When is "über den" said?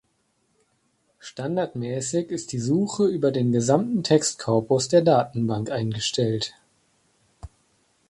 3.05-3.51